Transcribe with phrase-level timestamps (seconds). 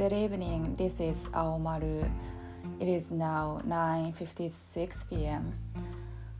[0.00, 0.76] Good evening.
[0.76, 2.10] This is Aomaru.
[2.80, 5.52] It is now 9:56 p.m.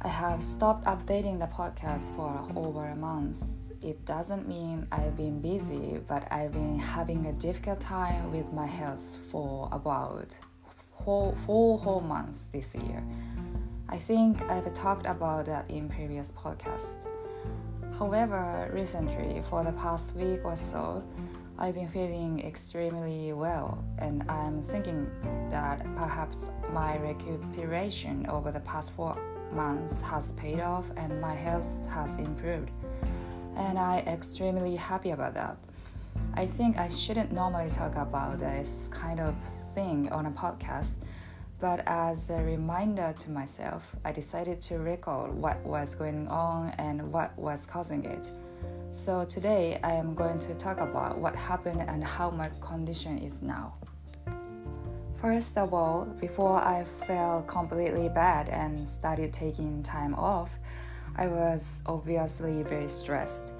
[0.00, 3.44] I have stopped updating the podcast for over a month.
[3.82, 8.66] It doesn't mean I've been busy, but I've been having a difficult time with my
[8.66, 10.38] health for about
[11.04, 13.04] four, four whole months this year.
[13.90, 17.06] I think I've talked about that in previous podcasts.
[17.98, 21.04] However, recently, for the past week or so,
[21.62, 25.10] I've been feeling extremely well, and I'm thinking
[25.50, 29.14] that perhaps my recuperation over the past four
[29.52, 32.70] months has paid off and my health has improved.
[33.56, 35.58] And I'm extremely happy about that.
[36.32, 39.34] I think I shouldn't normally talk about this kind of
[39.74, 41.00] thing on a podcast,
[41.60, 47.12] but as a reminder to myself, I decided to record what was going on and
[47.12, 48.30] what was causing it.
[48.92, 53.40] So today I am going to talk about what happened and how my condition is
[53.40, 53.74] now.
[55.20, 60.58] First of all, before I felt completely bad and started taking time off,
[61.16, 63.54] I was obviously very stressed.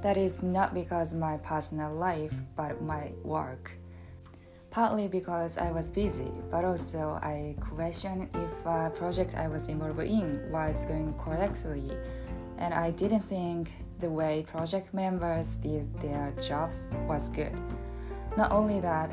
[0.00, 3.72] That is not because my personal life, but my work.
[4.70, 10.00] Partly because I was busy, but also I questioned if a project I was involved
[10.00, 11.90] in was going correctly,
[12.56, 17.52] and I didn't think the way project members did their jobs was good.
[18.36, 19.10] Not only that,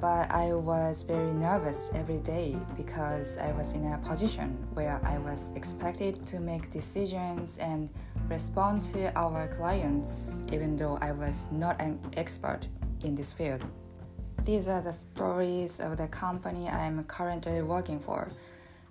[0.00, 5.18] but I was very nervous every day because I was in a position where I
[5.18, 7.90] was expected to make decisions and
[8.28, 12.66] respond to our clients, even though I was not an expert
[13.02, 13.62] in this field.
[14.44, 18.28] These are the stories of the company I'm currently working for.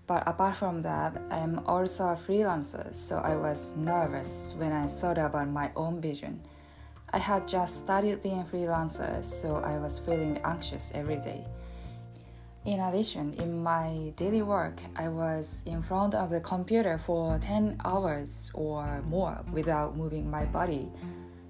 [0.10, 5.20] But apart from that, I'm also a freelancer, so I was nervous when I thought
[5.20, 6.42] about my own vision.
[7.14, 11.46] I had just started being a freelancer, so I was feeling anxious every day.
[12.66, 17.80] In addition, in my daily work, I was in front of the computer for 10
[17.86, 20.90] hours or more without moving my body,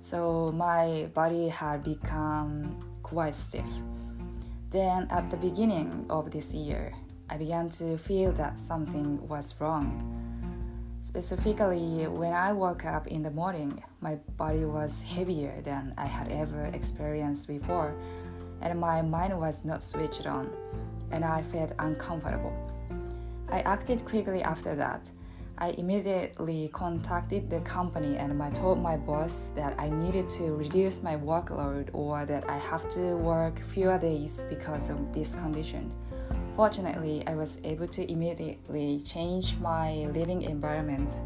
[0.01, 3.71] so my body had become quite stiff.
[4.69, 6.93] Then, at the beginning of this year,
[7.29, 10.03] I began to feel that something was wrong.
[11.03, 16.31] Specifically, when I woke up in the morning, my body was heavier than I had
[16.31, 17.93] ever experienced before,
[18.61, 20.51] and my mind was not switched on,
[21.11, 22.53] and I felt uncomfortable.
[23.51, 25.09] I acted quickly after that.
[25.61, 31.03] I immediately contacted the company and I told my boss that I needed to reduce
[31.03, 35.91] my workload or that I have to work fewer days because of this condition.
[36.59, 41.21] Fortunately, I was able to immediately change my living environment.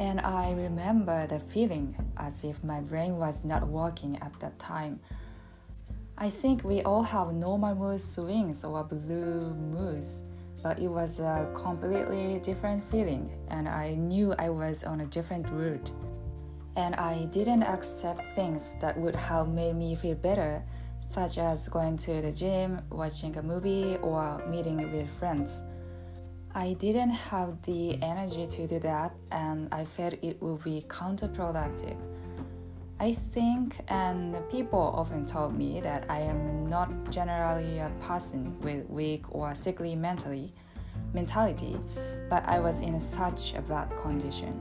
[0.00, 5.00] And I remember the feeling as if my brain was not working at that time.
[6.16, 10.22] I think we all have normal mood swings or blue moods,
[10.62, 15.46] but it was a completely different feeling, and I knew I was on a different
[15.50, 15.92] route.
[16.74, 20.64] And I didn't accept things that would have made me feel better
[21.00, 25.62] such as going to the gym, watching a movie, or meeting with friends.
[26.54, 31.96] I didn't have the energy to do that, and I felt it would be counterproductive.
[33.00, 38.88] I think, and people often told me that I am not generally a person with
[38.90, 40.52] weak or sickly mentally,
[41.14, 41.78] mentality,
[42.28, 44.52] but I was in such a bad condition.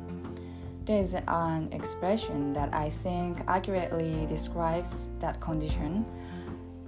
[0.85, 6.05] There is an expression that I think accurately describes that condition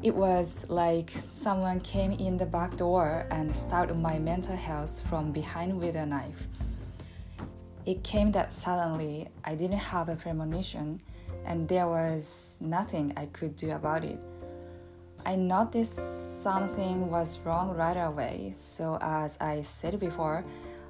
[0.01, 5.31] it was like someone came in the back door and stabbed my mental health from
[5.31, 6.47] behind with a knife.
[7.85, 11.01] It came that suddenly I didn't have a premonition
[11.45, 14.23] and there was nothing I could do about it.
[15.25, 15.99] I noticed
[16.41, 20.45] something was wrong right away, so as I said before,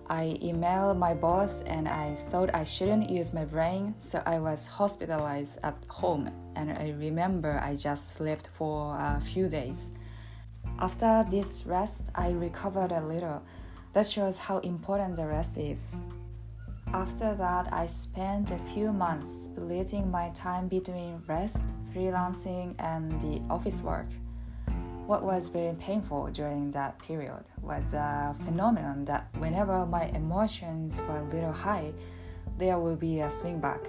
[0.09, 4.65] I emailed my boss and I thought I shouldn't use my brain, so I was
[4.65, 9.91] hospitalized at home and I remember I just slept for a few days.
[10.79, 13.43] After this rest, I recovered a little.
[13.93, 15.95] That shows how important the rest is.
[16.91, 23.41] After that, I spent a few months splitting my time between rest, freelancing, and the
[23.53, 24.07] office work.
[25.09, 31.17] What was very painful during that period was the phenomenon that whenever my emotions were
[31.17, 31.93] a little high,
[32.59, 33.87] there will be a swing back.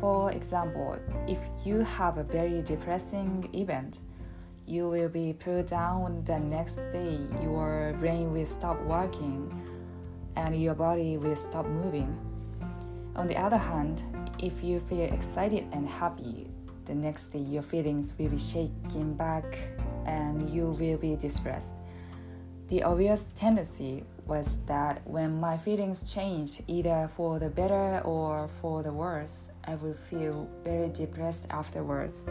[0.00, 4.00] For example, if you have a very depressing event,
[4.66, 9.48] you will be pulled down the next day, your brain will stop working,
[10.36, 12.14] and your body will stop moving.
[13.16, 14.02] On the other hand,
[14.38, 16.50] if you feel excited and happy,
[16.84, 19.56] the next day your feelings will be shaken back
[20.06, 21.74] and you will be depressed.
[22.68, 28.84] The obvious tendency was that when my feelings changed, either for the better or for
[28.84, 32.28] the worse, I would feel very depressed afterwards.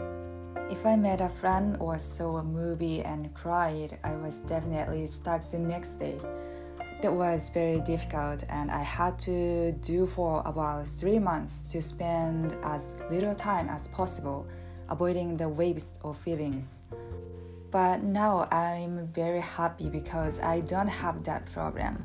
[0.70, 5.50] If I met a friend or saw a movie and cried, I was definitely stuck
[5.50, 6.18] the next day.
[7.02, 12.56] That was very difficult, and I had to do for about three months to spend
[12.62, 14.46] as little time as possible
[14.88, 16.82] avoiding the waves of feelings.
[17.70, 22.04] But now I'm very happy because I don't have that problem.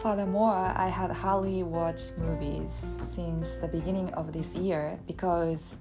[0.00, 5.76] Furthermore, I had hardly watched movies since the beginning of this year because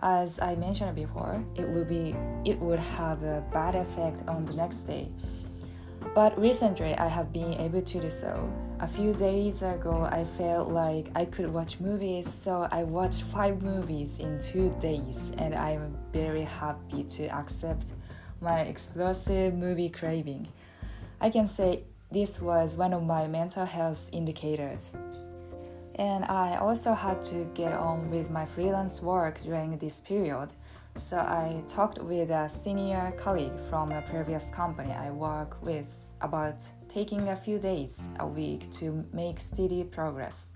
[0.00, 2.14] as I mentioned before, it would be
[2.44, 5.08] it would have a bad effect on the next day.
[6.14, 8.50] But recently I have been able to do so.
[8.80, 13.62] A few days ago I felt like I could watch movies, so I watched 5
[13.62, 17.86] movies in 2 days and I'm very happy to accept
[18.40, 20.48] my explosive movie craving.
[21.20, 24.96] I can say this was one of my mental health indicators.
[25.96, 30.48] And I also had to get on with my freelance work during this period.
[30.96, 36.64] So I talked with a senior colleague from a previous company I work with about
[36.88, 40.52] taking a few days a week to make steady progress.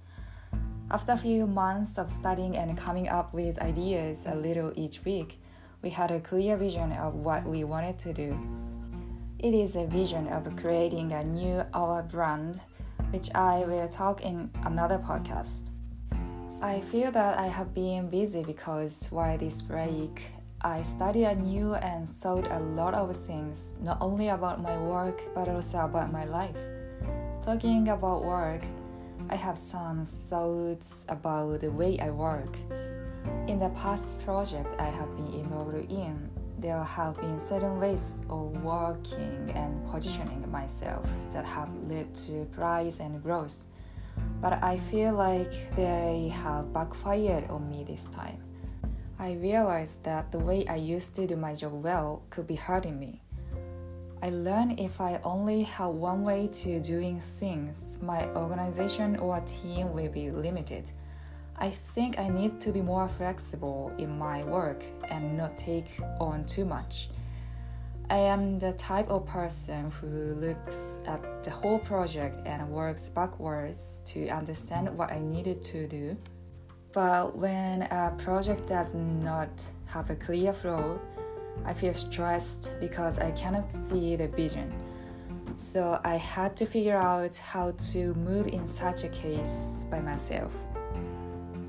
[0.90, 5.40] After a few months of studying and coming up with ideas a little each week,
[5.84, 8.34] we had a clear vision of what we wanted to do.
[9.38, 12.62] It is a vision of creating a new our brand
[13.10, 15.68] which I will talk in another podcast.
[16.62, 20.22] I feel that I have been busy because while this break,
[20.62, 25.50] I studied anew and thought a lot of things, not only about my work but
[25.50, 26.56] also about my life.
[27.42, 28.62] Talking about work,
[29.28, 32.56] I have some thoughts about the way I work.
[33.54, 36.28] In the past project I have been involved in,
[36.58, 42.98] there have been certain ways of working and positioning myself that have led to rise
[42.98, 43.66] and growth.
[44.40, 48.42] But I feel like they have backfired on me this time.
[49.20, 52.98] I realized that the way I used to do my job well could be hurting
[52.98, 53.22] me.
[54.20, 59.92] I learned if I only have one way to doing things, my organization or team
[59.92, 60.90] will be limited.
[61.56, 66.44] I think I need to be more flexible in my work and not take on
[66.44, 67.08] too much.
[68.10, 74.02] I am the type of person who looks at the whole project and works backwards
[74.06, 76.16] to understand what I needed to do.
[76.92, 79.50] But when a project does not
[79.86, 81.00] have a clear flow,
[81.64, 84.72] I feel stressed because I cannot see the vision.
[85.54, 90.52] So I had to figure out how to move in such a case by myself.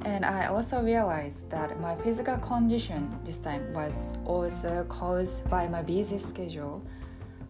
[0.05, 5.81] And I also realized that my physical condition this time was also caused by my
[5.81, 6.85] busy schedule,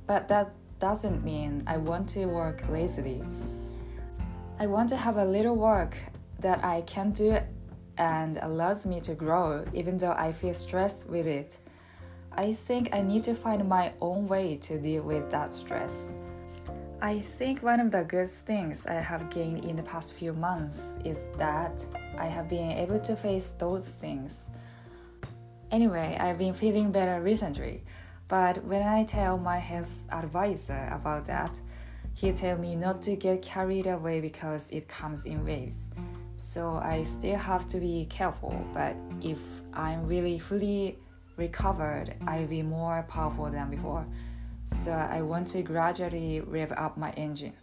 [0.08, 3.22] but that doesn't mean I want to work lazily.
[4.58, 5.98] I want to have a little work
[6.40, 7.40] that I can do
[7.98, 11.58] and allows me to grow even though I feel stressed with it.
[12.32, 16.16] I think I need to find my own way to deal with that stress.
[17.02, 20.80] I think one of the good things I have gained in the past few months
[21.04, 21.86] is that
[22.18, 24.34] I have been able to face those things.
[25.72, 27.84] Anyway, I've been feeling better recently,
[28.28, 31.60] but when I tell my health advisor about that,
[32.14, 35.92] he tell me not to get carried away because it comes in waves.
[36.38, 39.42] So I still have to be careful, but if
[39.74, 40.98] I'm really fully
[41.38, 44.06] recovered, I'll be more powerful than before
[44.66, 47.54] so I want to gradually rev up my engine.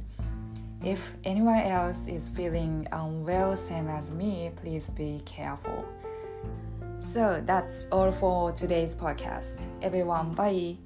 [0.85, 5.85] If anyone else is feeling unwell, same as me, please be careful.
[6.99, 9.61] So that's all for today's podcast.
[9.81, 10.77] Everyone, bye.